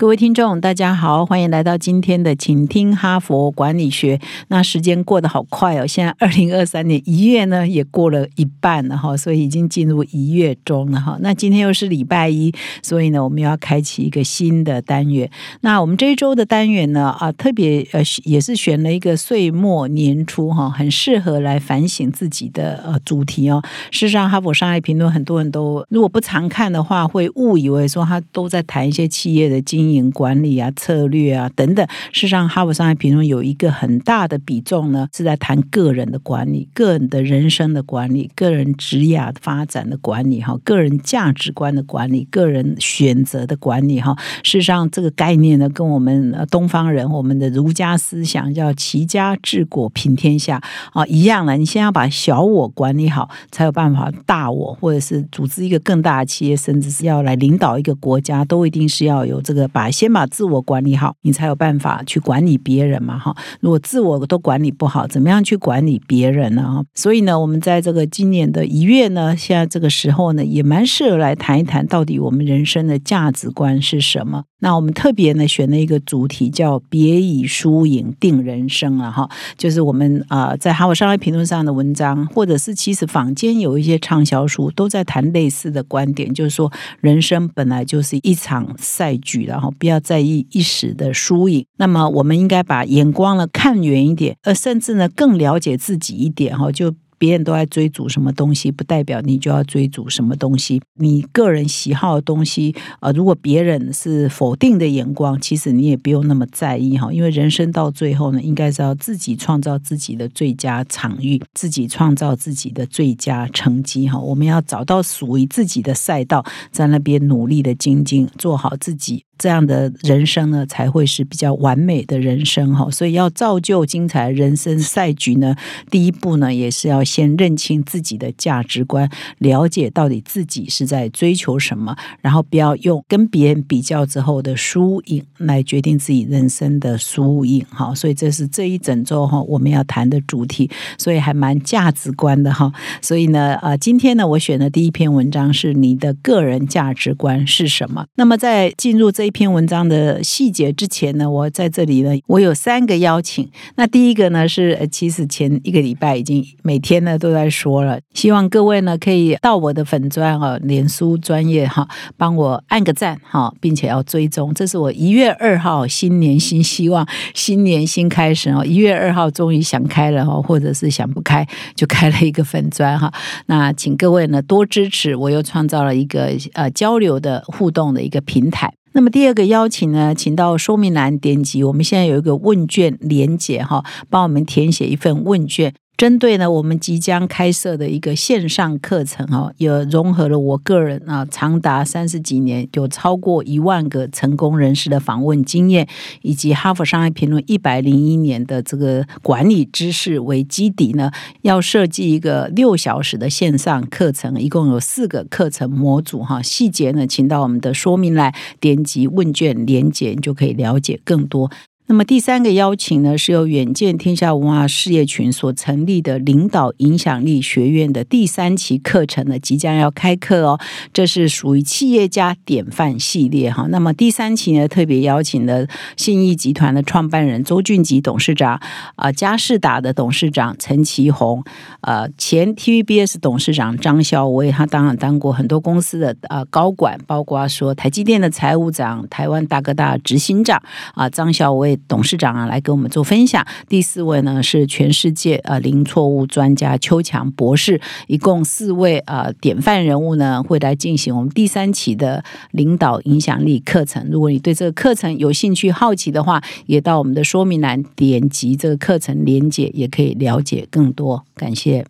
[0.00, 4.18] 各位听众，大家好，欢迎来到今天的请听哈佛管理学。
[4.48, 11.18] 那时间过得好快哦，现在二零二三年一月呢也过了一半了哈，所以已经进入一月中了哈。
[11.20, 12.50] 那今天又是礼拜一，
[12.82, 15.30] 所以呢我们要开启一个新的单元。
[15.60, 23.62] 那我们这一周的单元呢啊，特别呃也是选了一个岁末年初哈，很适合来反省自己的呃主题哦。
[23.90, 29.89] 事实上，哈佛商业评论很多人都如果不常看的话，会误以为说他都在谈一些企业的经营。
[29.92, 44.16] 营管理啊，策略啊等等，事实上，哈佛商业评论有一个很大的比重呢，是在谈个人的管理、个人的人生的管理、个人职业发展的管理哈、个人价值观的管理、个人选择的管理哈。
[44.42, 51.56] 事实上，这个概念呢，跟我们东方人我们的儒家思想叫齐家治国平天下啊一样了。
[51.56, 59.79] 你先要把小我管理好，才有办法大我，或者是组织一个更大的企业，甚至是要来领导一个国家，都一定是要有这个把。
[59.80, 63.34] 把先把自我管理好，你才有办法去管理别人嘛，哈。
[63.60, 66.84] 如果自我都管理不好，怎么样去管理别人呢？
[66.94, 74.44] 所以呢，我们在这个今年的一月呢，现在这个时候呢，也蛮适合来谈一谈，到底我们人生的价值观是什么。
[74.62, 86.70] 那我们特别呢选了一个主题，叫“别以输赢定人生”啊，哈，就是我们啊在哈佛商业评论上的文章，或者是其实坊间有一些畅销书都在谈类似的观点，就是说
[87.00, 91.64] 人生本来就是一场赛局，然后不要在意一时的输赢。
[91.76, 96.94] 那么我们应该把眼光呢看远一点，呃，甚至呢更了解自己一点，哈，就。
[97.20, 100.80] 别人都在追逐什么东西，不代表你就要追逐什么东西。
[100.94, 107.12] 你个人喜好的东西，呃，如果别人是否定的眼光，其实你也不用那么在意哈。
[107.12, 114.18] 因为人生到最后呢，应该是要自己创造自己的最佳场域，自己创造自己的最佳成绩哈。
[114.18, 116.42] 我们要找到属于自己的赛道，
[116.72, 119.24] 在那边努力的精进，做好自己。
[119.40, 122.90] 这样的人生呢，才会是比较完美的人生哈。
[122.90, 125.56] 所以要造就精彩人生赛局呢，
[125.90, 137.94] 第一步呢，也是要先认清自己的价值观，了解到底自己是在追求什么，然后不要用跟别人比较之后的输赢来决定自己人生的输赢哈。
[137.94, 142.70] 所以这是这一整周哈我们要谈的主题，所以还蛮价值观的哈。
[143.00, 148.04] 所以呢，呃，今天呢，我选的第一篇文章是你的个人价值观是什么？
[148.16, 149.29] 那么在进入这。
[149.30, 153.48] 篇文章的细节之前呢，我在这里呢，我有三个邀请。
[153.76, 164.52] 那第一个呢是，其实前一个礼拜已经每天呢都在说了，希望各位呢可以到我的粉专啊、脸书专业哈，帮我按个赞哈，并且要追踪。
[164.54, 168.64] 这是我一月二号新年新希望，新年新开始哦。
[168.64, 173.12] 一月二号终于想开了哈，或者是想不开，就开了一个粉专哈。
[173.46, 178.72] 那请各位呢多支持，我又创造了一个呃交流的互动的一个平台。
[178.92, 185.74] 那么第二个邀请呢，请到说明栏点击，我们现在有一个问卷连接哈，帮我们填写一份问卷。
[186.00, 195.86] 针对呢，我们即将开设的一个线上课程哈，也融合了我个人啊长达三十几年，有超过一万个成功人士的访问经验，
[196.22, 201.12] 以及哈佛商业评论一百零一年的这个管理知识为基底呢，
[201.42, 206.40] 要设计一个六小时的线上课程，一共有四个课程模组哈。
[206.40, 211.50] 细节呢，请到我们的说明来点击问卷连接，你就可以了解更多。
[211.90, 220.60] 那么第三个邀请呢，是由远见天下文化事业群所成立的领导影响力学院的第三期课程呢，即将要开课哦。
[220.92, 223.66] 这是属于企业家典范系列哈。
[223.70, 228.60] 那么第三期呢，特别邀请了信义集团的创办人周俊吉董事长
[228.94, 231.42] 啊，嘉士达的董事长陈其宏，
[231.80, 240.62] 呃，前 TVBS 董事长张孝威，他当然当过很多公司的呃高管，包括说台积电的财务长、台湾大哥大执行长
[240.94, 241.79] 啊，张孝威。
[241.88, 243.44] 董事长啊，来给我们做分享。
[243.68, 252.22] 第四位呢是全世界呃零错误专家邱强博士，一共四位呃典范人物呢会来进行我们第三期的
[252.52, 254.08] 领导影响力课程。
[254.10, 261.24] 如果你对这个课程有兴趣、好奇的话，也到我们的说明栏点击这个课程连接，也可以了解更多。
[261.34, 261.86] 感谢。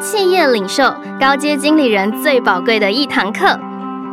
[0.00, 3.58] 企业领袖、高阶经理人最宝贵的一堂课。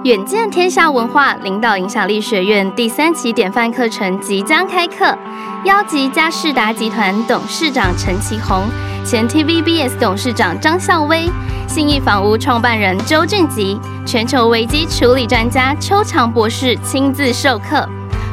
[0.03, 5.15] 远见天下文化领导影响力学院第三期典范课程即将开课，
[5.63, 8.63] 邀集嘉士达集团董事长陈其宏、
[9.05, 11.29] 前 TVBS 董事长张孝威、
[11.67, 17.87] 信义房屋创办人周俊吉、全球危机处理专家邱强博士亲自授课，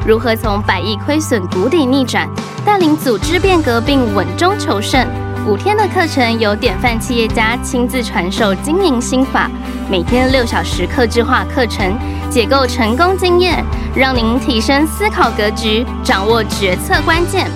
[0.07, 2.27] 如何从百亿亏损谷底逆转，
[2.65, 5.07] 带领组织变革并稳中求胜。
[5.49, 9.51] 五天的课程由典范企业家亲自传授经营心法，
[9.91, 11.99] 每天六小时客制化课程，
[12.29, 13.65] 解构成功经验，
[13.97, 17.47] 让您提升思考格局，掌握决策关键。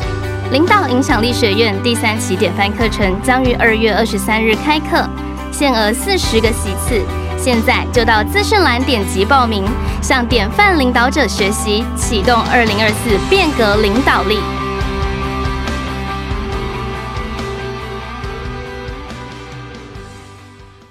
[0.52, 5.06] 领导影响力学院第三期典范课程将于二月二十三日开课，
[5.52, 6.98] 限额四十个席次，
[7.36, 9.66] 现在就到资讯栏点击报名，
[10.00, 14.38] 向典范领导者学习，启动二零二四变革领导力。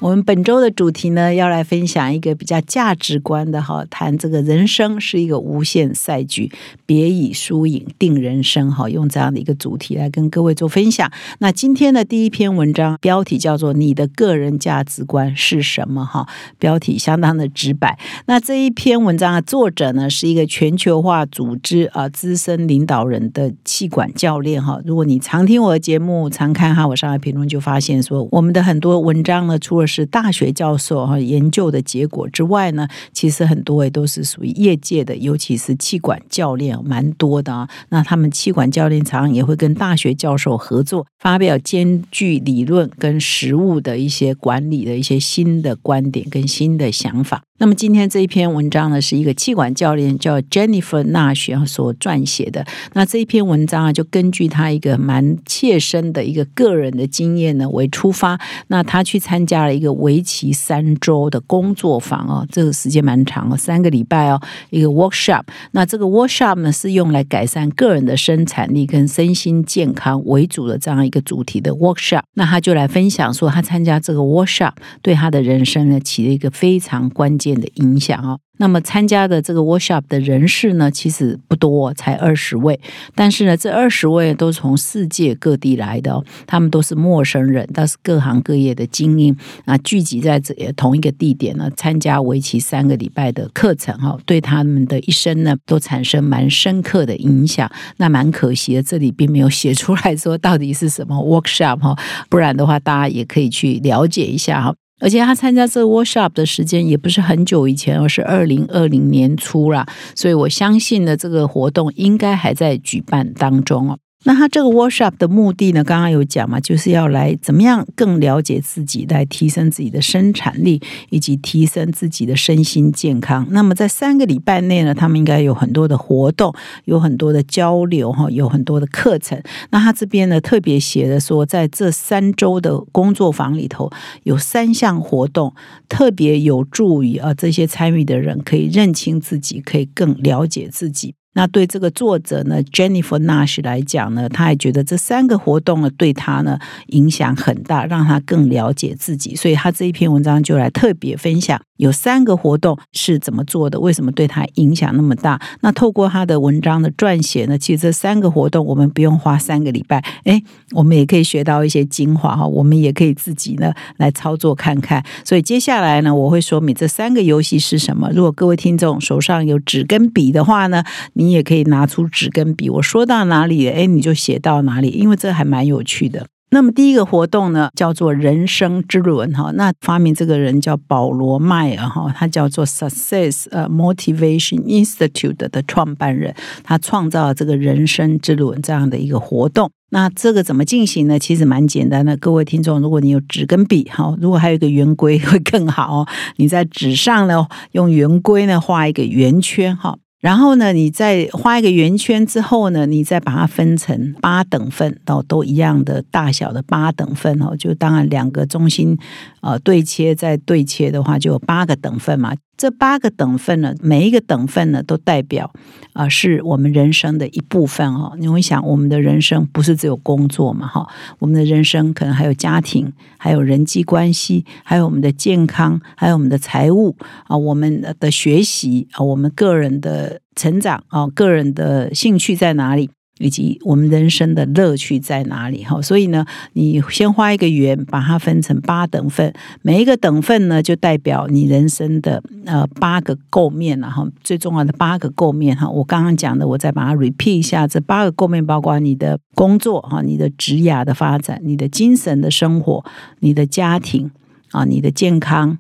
[0.02, 6.52] 我们本周的主题呢，要来分享一个比较价值观的哈，谈这个人生是一个无限赛局，
[6.88, 11.12] 别以输赢定人生哈，用这样的一个主题来跟各位做分享。
[11.38, 16.28] 那今天的第一篇文章标题叫做“你的个人价值观是什么”哈，
[16.58, 18.00] 标题相当的直白。
[18.26, 24.82] 那这一篇文章的作者呢，是一个全球化组织啊资深领导人的气管教练哈。
[24.84, 37.70] 如果你常听我的节目，常看哈我上海评论，就发现说我们的很多文章呢，除了是大学教授哈研究的结果之外呢，其实很多也都是属于业界的，尤其是气管教练蛮多的啊。
[37.90, 47.44] 那他们气管教练常常也会跟大学教授合作，发表兼具理论跟实务的一些管理的一些新的观点跟新的想法。
[47.62, 52.66] 那么今天这一篇文章呢，是一个气管教练叫 Jennifer 纳雪所撰写的。
[52.94, 64.42] 那这一篇文章啊，就根据他一个蛮切身的一个个人的经验呢为出发，那他去参加了一个为期三周的工作坊哦，这个时间蛮长哦，三个礼拜哦，
[64.72, 65.44] 一个 workshop。
[65.74, 72.24] 那这个 workshop 呢，是用来改善个人的生产力跟身心健康为主的这样一个主题的 workshop。
[72.34, 74.74] 那他就来分享说，他参加这个 workshop
[75.04, 77.51] 对他的人生呢起了一个非常关键。
[77.60, 78.40] 的影响哦。
[78.58, 82.80] 那么参加的这个 workshop 的人士呢，其实不多，才二十位。
[83.16, 97.68] 但是呢，这二十位都从世界各地来的，他们都是陌生人，都是各行各业的精英啊，聚集在这同一个地点呢，参加为期三个礼拜的课程哈，对他们的一生呢，都产生蛮深刻的影响。
[97.98, 101.98] 那蛮可惜的，这里并没有写出来说到底是什么 workshop 哈，
[102.30, 104.76] 不然的话，大家也可以去了解一下哈。
[105.02, 113.98] 而且他参加这 workshop 的时间也不是很久以前，而是二零二零年初啦，所以我相信呢，这个活动应该还在举办当中哦。
[114.24, 115.84] 那他这个 workshop 的目的呢？
[115.84, 123.48] 刚刚有讲嘛，就是要来怎么样更了解自己，来提升自己的生产力，以及提升自己的身心健康。
[123.50, 126.54] 那么在三个礼拜内呢，他们应该有很多的活动，
[126.86, 129.42] 有很多的交流哈，有很多的课程。
[129.72, 133.92] 那他这边呢特别写的说，在这三周的工作坊里头，
[134.24, 135.54] 有三项活动
[135.90, 141.16] 特别有助于啊这些参与的人可以认清自己，可以更了解自己。
[141.34, 149.36] 那对这个作者呢，Jennifer Nash 来讲呢，他也觉得这三个活动呢，对他呢影响很大，让他更了解自己。
[149.36, 155.42] 所以他这一篇文章就来特别分享，有三个活动是怎么做的，为什么对他影响那么大。
[155.62, 160.40] 那透过他的文章的撰写呢，其实这三个活动我们不用花三个礼拜，哎，
[160.74, 165.04] 我们也可以学到一些精华哈，我们也可以自己呢来操作看看。
[165.26, 168.12] 所以接下来呢，我会说明这三个游戏是什么。
[168.14, 176.28] 如果各位听众手上有纸跟笔的话呢，你也可以拿出纸跟笔，我说到哪里，哎，你就写到哪里，因为这还蛮有趣的。
[176.54, 179.52] 那么第一个活动呢，叫做人生之轮哈。
[179.56, 189.72] 那发明这个人叫保罗迈尔哈，他叫做 Success 呃 Motivation Institute 的创办人，他创造了这个人生之轮这样的一个活动。
[189.94, 191.18] 那这个怎么进行呢？
[191.18, 192.18] 其实蛮简单的。
[192.18, 196.08] 各位听众，如果你有纸跟笔哈，如果还有一个圆规会更好哦。
[196.36, 199.98] 你在纸上呢，用圆规呢画一个圆圈哈。
[200.22, 208.96] 然后呢，你再画一个圆圈之后呢，你再把它分成八等份，哦，都一样的大小的八等份哦，就当然两个中心
[209.42, 212.36] 呃对切再对切的话，就有八个等份嘛。
[212.62, 215.52] 这八个等份呢，每一个等份呢，都代表
[215.94, 218.14] 啊，是我们人生的一部分哦。
[218.20, 220.68] 你会想，我们的人生不是只有工作嘛？
[220.68, 220.88] 哈，
[221.18, 232.92] 我们的人生可能还有家庭，还有人际关系，还有我们的健康，还有我们的财务啊，我们的学习啊，我们个人的成长啊，个人的兴趣在哪里？
[233.22, 235.82] 以及我们人生的乐趣在哪里哈。
[235.82, 245.70] 所以呢，你先画一个圆，把它分成八等份，每一个等份呢就代表你人生的呃八个构面然后最重要的八个构面哈。
[245.70, 252.84] 我刚刚讲的，我再把它 repeat 一下，这八个构面包括你的工作哈，你的职涯的发展，你的精神的生活，
[253.20, 254.12] 你的家庭
[254.52, 255.60] 啊，你的健康。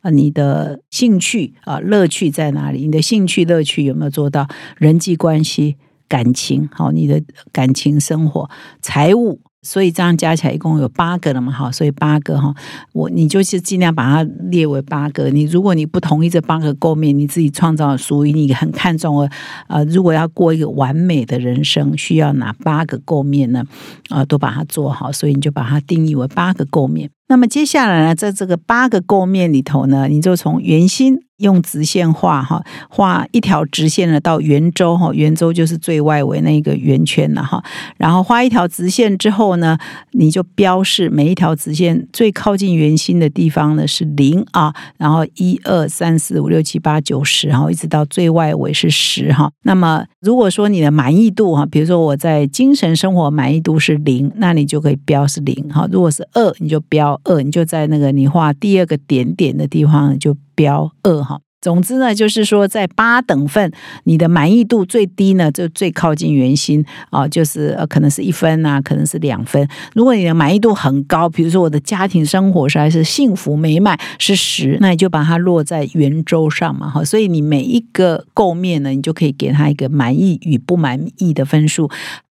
[0.00, 2.84] 啊，你的兴趣啊，乐趣在哪里？
[2.84, 4.46] 你的兴趣、乐趣有没有做到？
[4.76, 5.74] 人际关系、
[6.08, 7.22] 感情，好，你的
[7.52, 8.48] 感情生活、
[8.80, 9.40] 财务。
[9.60, 11.52] 所以这样加起来一共有八个了嘛？
[11.52, 12.54] 好，所以八个哈，
[12.92, 15.28] 我你就是尽量把它列为八个。
[15.30, 19.28] 你如果你不同意这八个构面，你自己创造属于你很看重的
[19.66, 23.64] 呃，如果要过一个完美的人生，需要哪八个构面呢？
[24.10, 25.10] 啊，都把它做好。
[25.10, 27.10] 所以你就把它定义为八个构面。
[27.26, 31.18] 那么接下来呢，在这个八个构面里头呢，你就从圆心。
[31.38, 37.62] 用直线画哈，画一条直线呢到圆周哈，圆周就是最外围那个圆圈了哈。
[37.96, 39.78] 然后画一条直线之后呢，
[40.12, 44.74] 你就标示每一条直线最靠近圆心的地方呢是零啊。
[44.96, 49.50] 然后一二三四五六七八九十，然后一直到最外围是十哈。
[49.62, 55.88] 那么如果说你的满意度哈，比如说我在精神生活满意度是零，那你就可以标是零哈。
[55.92, 60.36] 如果是二，你就标二，你就在那个你画第二个点点的地方就。
[60.58, 63.70] 标二哈，总之呢，就是说在八等份，
[64.02, 69.68] 你的满意度最低呢，就最靠近圆心啊，就是呃，可能是一分啊，可能是两分。
[69.94, 77.04] 如果你的满意度很高，比如说我的家庭生活是还是幸福美满是十，那你就把它落在圆周上嘛哈。
[77.04, 81.88] 所以你每一个构面呢，你就可以给它一个满意与不满意的分数。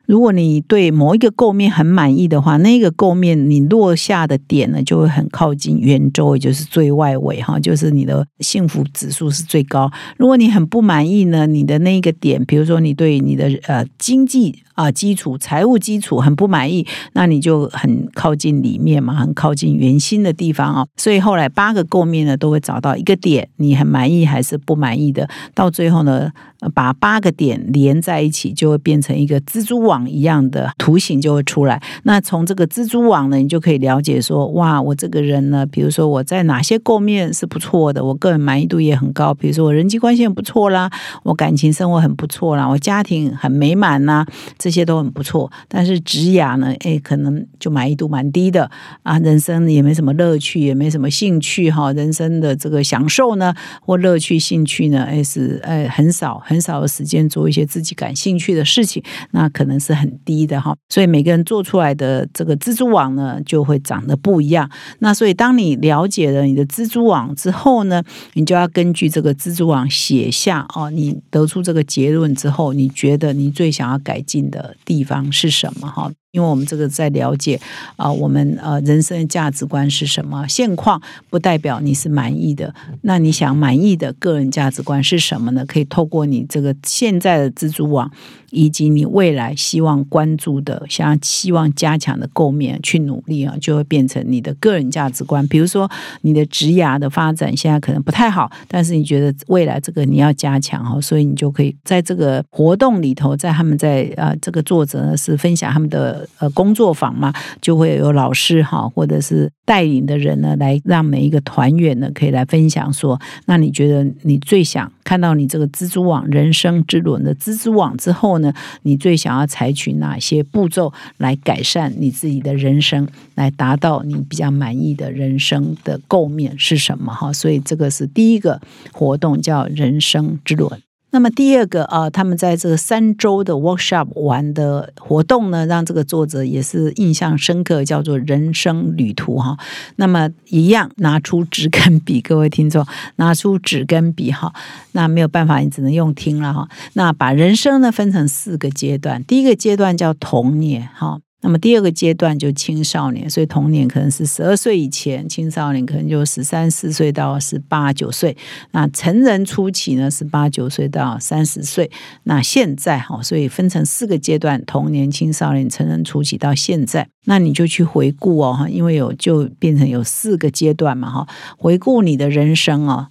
[0.06, 9.90] 如果你对某一个构面很满意的话，那个构面你落下的点呢，就会很靠近圆周，也就是最外围哈，就是你的幸福指数是最高。
[10.16, 14.62] 如果你很不满意呢，你的那个点，比如说你对你的呃经济。
[14.76, 20.87] 啊，基础财务基础很不满意，那你就很靠近里面嘛，很靠近圆心的地方啊。
[20.97, 25.28] 所以后来八个构面呢，都会找到一个点，你很满意还是不满意的。
[25.54, 26.30] 到最后呢，
[26.75, 31.83] 把八个点连在一起，就会变成一个蜘蛛网一样的图形就会出来。
[32.02, 39.33] 那从这个蜘蛛网呢，你就可以了解说，哇，我这个人呢，比如说我在哪些构面是不错的，我个人满意度也很高。
[39.33, 40.90] 比如说我人际关系很不错啦，
[41.23, 44.26] 我感情生活很不错啦，我家庭很美满呐。
[44.66, 46.75] 这些都很不错，但是职雅呢？
[46.80, 48.68] 哎，可能就满意度蛮低的
[49.04, 51.92] 啊，人生也没什么乐趣，也没什么兴趣哈。
[51.92, 60.76] 人生的这个享受呢，或乐趣、兴趣呢，哎是哎很少很少的时间做一些自己感兴趣的事情，那可能是很低的哈。
[60.88, 64.68] 所以每个人做出来的这个蜘蛛网呢，就会长得不一样。
[64.99, 74.55] 那所以当你了解了你的蜘蛛网之后呢，你就要根据这个蜘蛛网写下哦，你得出这个结论之后，你觉得你最想要改进的。
[74.56, 75.88] 的地方是什么？
[75.88, 76.10] 哈。
[76.36, 77.58] 因为我们这个在了解
[77.96, 80.46] 啊，我们呃人生的价值观是什么？
[80.46, 81.00] 现况
[81.30, 82.74] 不代表你是满意的。
[83.00, 85.64] 那你想满意的个人价值观是什么呢？
[85.66, 88.10] 可以透过你这个现在的蜘蛛网，
[88.50, 95.46] 以及你未来希望关注的、想希望加强的构面去努力啊，就会变成你的个人价值观。
[95.48, 95.90] 比如说
[96.20, 106.25] 你的职涯的发展现在可能不太好，但是你觉得未来这个你要加强哈，所以你就可以在这个活动里头，在他们在呃这个作者呢是分享他们的。
[106.38, 118.52] 呃，工作坊嘛，就会有老师哈，或者是带领的人呢，来让每一个团员呢，可以来分享说，那你觉得你最想看到你这个蜘蛛网人生之轮的蜘蛛网之后呢，
[118.83, 127.33] 你最想要采取哪些步骤来改善你自己的人生，来达到你比较满意的人生的构面是什么哈？
[127.33, 128.61] 所以这个是第一个
[128.92, 130.85] 活动，叫人生之轮。
[131.16, 139.56] 那么第二个啊，他们在这个三周的 workshop 玩的活动呢，让这个作者也是印象深刻，叫做人生旅途哈。
[139.96, 142.85] 那么一样拿出纸跟笔，各位听众
[143.16, 144.52] 拿出纸跟笔哈。
[144.92, 146.68] 那没有办法，你只能用听了哈。
[146.92, 151.20] 那把人生呢分成四个阶段，第一个阶段叫童年哈。
[151.42, 158.36] 那么第二个阶段就青少年，所以童年可能是十二岁以前，青少年可能就十三四岁到十八九岁。
[158.72, 161.90] 那成人初期呢，十八九岁到三十岁。
[162.24, 167.06] 那现在哈，所以分成四个阶段：童年、青少年、成人初期到现在。
[167.26, 171.28] 那你就去回顾哦，哈，因为有就变成有四个阶段嘛，哈，
[171.58, 173.08] 回顾你的人生哦，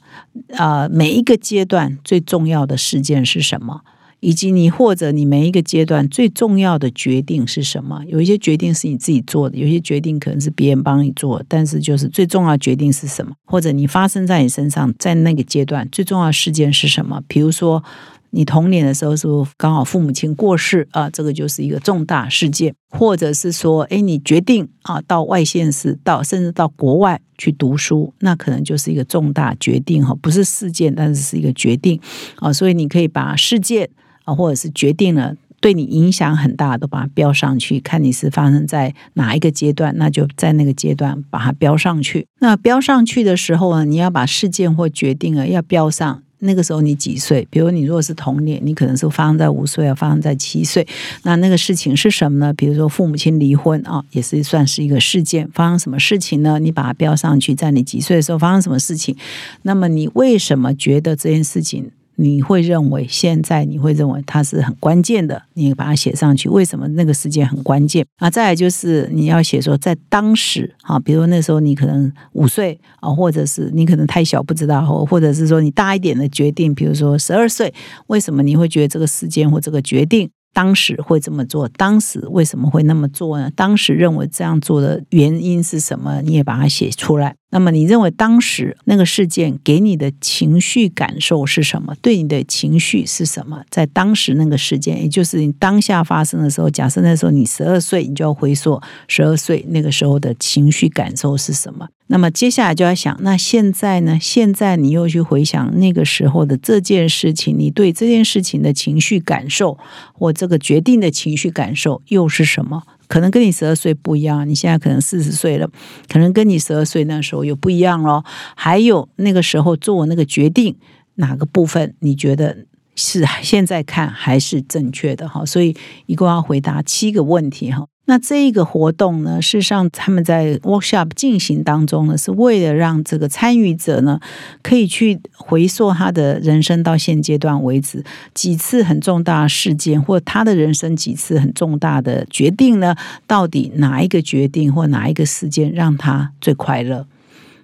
[0.57, 3.81] 啊，每一个阶段最重要的事件是什么？
[4.25, 8.01] 以及你或者你每一个阶段最重要的决定是什么？
[8.07, 11.43] 有一些决定是你自己做的，有些决定可能是别人帮你做。
[11.47, 13.33] 但是就是最重要的决定是什么？
[13.45, 17.21] 或者你发生在你身上，在那个阶段最重要的事件是什么？
[17.27, 17.83] 比如说。
[18.31, 21.09] 你童年的时候是不是刚好父母亲过世啊？
[21.09, 31.97] 这个就是一个重大事件，或者是说，哎，你决定啊到外县市，到甚至到国外去读书，那可能就是一个重大决定哈，不是事件，但是是一个决定
[32.35, 32.51] 啊。
[32.51, 33.89] 所以你可以把事件
[34.25, 35.35] 啊，或者是决定了。
[35.61, 42.27] 对你影响很大，都把它标上去，看你是发生在哪一个阶段，那就在那个阶段把它标上去。
[42.39, 46.21] 那标上去的时候呢，你要把事件或决定啊要标上。
[46.39, 47.47] 那个时候你几岁？
[47.49, 50.85] 比如你如果是童年，你可能是发生在五岁啊，发生在七岁。
[51.23, 52.53] 那那个事情是什么呢？
[52.53, 55.49] 比如说父母亲离婚啊，也是算是一个事件。
[55.53, 56.59] 发生什么事情呢？
[56.59, 59.15] 你把它标上去，在你几岁的时候发生什么事情？
[59.63, 61.89] 那么你为什么觉得这件事情？
[62.17, 66.47] 你会认为现在你会认为它是很关键的，你把它写上去。
[66.49, 68.29] 为什么那个时间很关键啊？
[68.29, 77.73] 再来就是你要写说，在当时啊，比如那时候你可能五岁啊，或者是你可能太小不知道，或或者是说你大一点的决定，比如说十二岁，
[78.07, 80.29] 为什么你会觉得这个时间或这个决定？
[80.53, 83.51] 当时会这么做，当时为什么会那么做呢？
[83.57, 86.21] 当时认为这样做的原因是什么？
[86.21, 87.35] 你也把它写出来。
[87.55, 91.95] 那么你认为当时那个事件给你的情绪感受是什么？
[92.01, 93.63] 对你的情绪是什么？
[93.69, 101.87] 在当时那个事件，也就是你当下发生的时候，假设那时候你十二岁，你就要回溯十二岁那个时候的情绪感受是什么？
[102.07, 104.19] 那么接下来就要想，那现在呢？
[104.21, 109.77] 现在你又去回想那个时候的这件事情，你对这件事情的情绪感受，
[110.13, 112.83] 或这个决定的情绪感受又是什么？
[113.07, 115.69] 可能跟你十二岁不一样，你现在可能四十岁了，
[116.07, 118.23] 可能跟你十二岁那时候又不一样咯。
[118.55, 120.75] 还有那个时候做那个决定，
[121.15, 125.27] 哪个部分你觉得是现在看还是正确的？
[125.27, 127.87] 哈，所以一共要回答七个问题哈。
[128.07, 134.19] 那这一个活动呢，事实上他们在 workshop 进行当中呢，是为了让这个参与者呢，
[134.61, 142.95] 可以去回溯他的人生到现阶段为止几次很重大事件，或他的人生几次很重大的决定呢？
[143.25, 147.07] 到底哪一个决定或哪一个事件让他最快乐？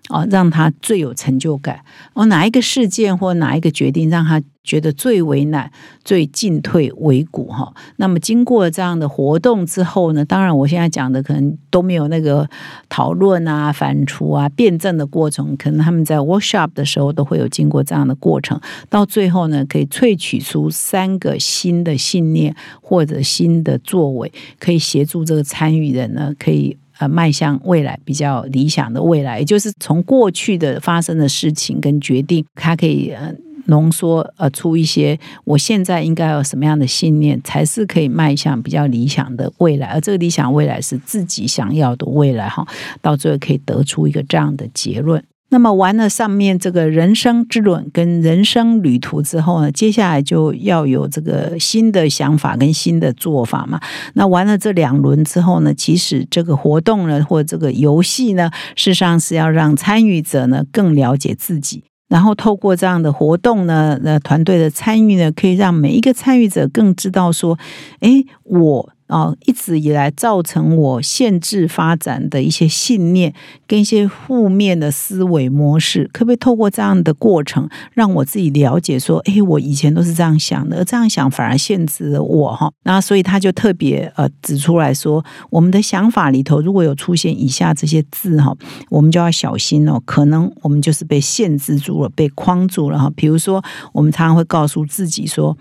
[0.10, 1.79] 哦，让他最有成就感。
[2.13, 5.72] 哦，哪一个事件或哪一个决定让他觉得最为难、
[6.03, 7.48] 最进退维谷？
[7.48, 10.25] 哈，那么经过这样的活动之后呢？
[10.25, 12.50] 当然，我现在讲的可能都没有那个
[12.89, 15.55] 讨论啊、反刍啊、辩证的过程。
[15.55, 18.60] 可能他们在 workshop 的时候都会有经过这样的过程。
[18.89, 26.77] 到最后呢，可以萃取出三个新的信念或者新的作为，可以协助这个参与人呢，可以。
[27.01, 33.33] 呃，迈向未来比较理想的未来，也就是从过去的发生的事情跟决定，它可以呃
[33.66, 42.64] 浓缩呃出一些我现在应该有什么样的信念，才是可以迈向比较理想的未来，而这个理想未来是自己想要的未来哈，
[43.01, 45.24] 到最后可以得出一个这样的结论。
[45.53, 53.79] 那么完了上面这个人生之轮跟人生旅途之后呢，接下来就要有这个新的想法跟新的做法嘛。
[54.14, 67.59] 那完了这两轮之后呢，其实这个活动呢或这个游戏呢，事实上是要让参与者呢更了解自己，然后透过这样的活动呢，那团队的参与呢，可以让每一个参与者更知道说，
[68.00, 68.94] 哎，我。
[69.11, 73.33] 哦，一直以来造成我限制发展的一些信念
[73.67, 82.71] 跟一些负面的思维模式，可不可以透过这样的过程，让我自己了解说，哎，我以前都是这样想的，而这样想反而限制了我哈。
[82.83, 88.55] 那所以他就特别呃指出来说，我们的想法里头如果有出现以下这些字哈，
[88.89, 93.11] 我们就要小心哦，可能我们就是被限制住了，被框住了哈。
[93.13, 95.57] 比如说，我们常常会告诉自己说，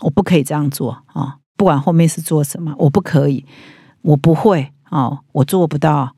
[0.00, 1.36] 我不可以这样做啊。
[1.56, 3.44] 不管后面是做什么，我不可以，
[4.02, 6.14] 我不会哦，我做不到，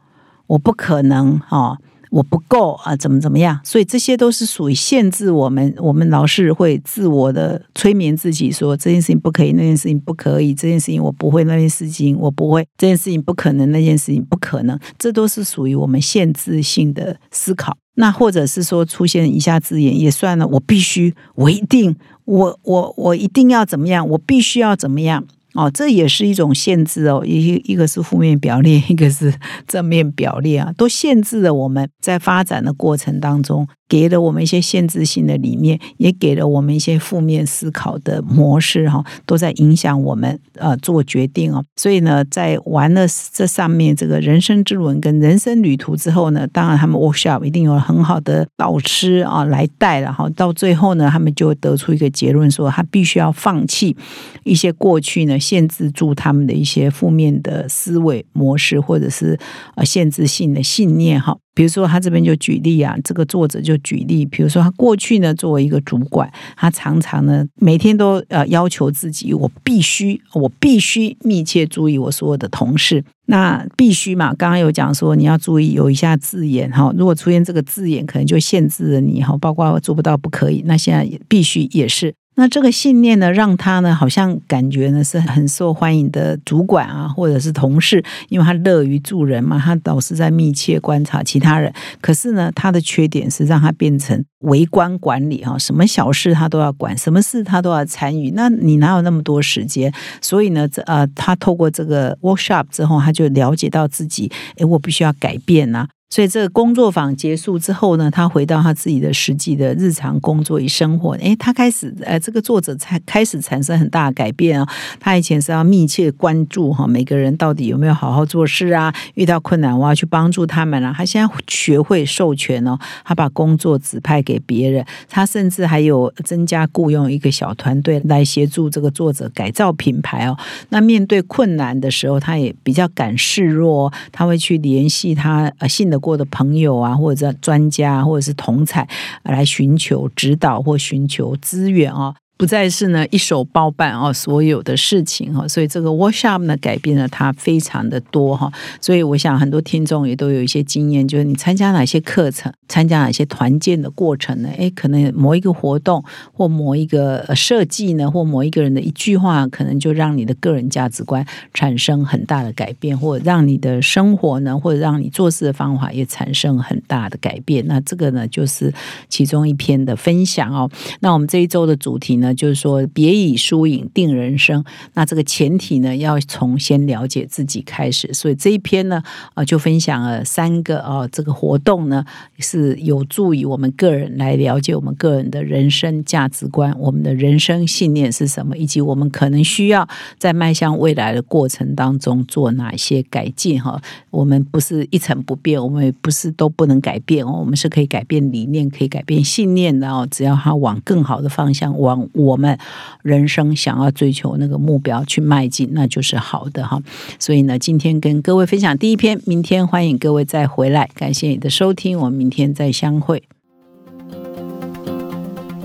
[0.46, 1.79] 我不可能哦，
[2.11, 3.61] 我不够啊，怎么怎么样？
[3.64, 5.75] 所以这些都是属于限制我们。
[5.79, 14.79] 我们老是会自我的催眠自己，说这件事情不可以，那件事情不可以，这件事情我不会，那件事情我不会，这件事情不可能，那件事情不可能。
[14.99, 17.77] 这都是属于我们限制性的思考。
[17.99, 21.94] 那或者是说出现以下字眼也算了，我必须，我一定。
[22.27, 24.07] 我我我一定要怎么样？
[24.11, 25.25] 我必须要怎么样？
[25.57, 27.25] 哦，这也是一种限制哦。
[27.27, 29.33] 一一个是负面表列， 一个是
[29.66, 33.66] 正面表列啊，都限制了我们在发展的过程当中。
[33.88, 41.64] 给了我们一些限制性的理念，也给了我们一些负面思考的模式，哈，都在影响我们呃做决定哦。
[41.77, 53.97] 所以呢，在玩了这上面这个人生之轮跟人生旅途之后呢，当然他们 workshop 一定有很好的导师啊来带，然后到最后呢，他们就得出一个结论，说他必须要放弃
[54.42, 59.39] 一些过去呢限制住他们的一些负面的思维模式，或者是
[59.77, 61.37] 呃限制性的信念哈。
[61.55, 73.03] 比如说，他这边就举例啊，这个作者就举例，比如说他过去呢，作为一个主管，他常常呢每天都呃要求自己，我必须，我必须密切注意我所有的同事。
[73.29, 80.63] 那必须嘛，刚刚有讲说你要注意有一下字眼哈，如果出现这个字眼，可能就限制了你哈，包括做不到不可以。
[80.67, 82.13] 那现在必须也是。
[82.38, 91.72] 那这个信念呢，让他呢好像感觉呢是很受欢迎的主管啊，或者是同事，因为他乐于助人嘛，他老是在密切观察其他人。
[92.01, 98.31] 可是呢，他的缺点是让他变成围观管理哈，什么小事他都要管，什么事他都要参与。
[98.33, 99.90] 那你哪有那么多时间？
[100.20, 105.88] 所以呢，这呃，他透过这个 workshop 之后，他就了解到自己，诶，我必须要改变呐。
[106.09, 111.14] 所以这个工作坊结束之后呢，他回到他自己的实际的日常工作与生活。
[111.16, 114.69] 诶，他开始，呃，这个作者才开始产生很大的改变啊。
[115.01, 118.95] 他以前是要密切关注哈，每个人到底有没有好好做事啊？
[119.14, 120.95] 遇到困难我要去帮助他们啊。
[120.97, 130.38] 他现在学会授权哦，他把工作指派给别人，他甚至还有增加雇佣一个小团队来协助这个作者改造品牌哦。
[130.69, 135.96] 那面对困难的时候，他也比较敢示弱，他会去联系他呃信的。
[135.99, 138.89] 过的朋友啊，或者专家，或者是同才
[139.23, 142.15] 来寻求指导或寻求资源啊。
[142.37, 154.51] 不再是呢一手包办哦所有的事情哈，所以这个 workshop 呢改变了他非常的多哈，所以我想很多听众也都有一些经验，就是你参加哪些课程，参加哪些团建的过程呢？
[154.59, 167.66] 诶，可能某一个活动或某一个设计呢，或某一个人的一句话，可能就让你的个人价值观产生很大的改变，或让你的生活呢，或者让你做事的方法也产生很大的改变。
[167.66, 168.70] 那这个呢，就是
[169.09, 170.70] 其中一篇的分享哦。
[171.01, 172.26] 那我们这一周的主题呢？
[172.35, 174.65] 就是说，别以输赢定人生。
[174.95, 178.12] 那这个前提呢，要从先了解自己开始。
[178.12, 179.03] 所以这一篇呢，
[179.35, 182.05] 啊，就分享了三个啊，这个活动呢，
[182.39, 189.87] 是有助于我们个人来了解我们个人的人生价值观，我们的人生信念是什么，以及我们可能需要
[190.19, 193.62] 在迈向未来的过程当中做哪些改进。
[193.62, 200.07] 哈，我们不是一成不变，我们也不是都不能改变哦，我们是可以改变理念，可以改变信念的哦。
[200.11, 202.07] 只要他往更好的方向往。
[202.16, 202.59] 我们
[203.02, 206.83] 人生想要追求那个目标去迈进，那就是好的哈。
[207.18, 210.88] 所以呢，今天跟各位分享第一篇，明天欢迎各位再回来。
[210.94, 213.22] 感谢你的收听，我们明天再相会。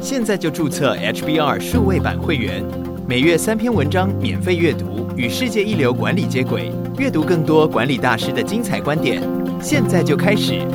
[0.02, 2.64] 现在就注册 HBR 数位版会员，
[3.08, 9.22] 每月三篇文章免费阅读，与世界一流管理接轨，阅读更多管理大师的精彩观点。
[9.62, 10.66] 现在就开始。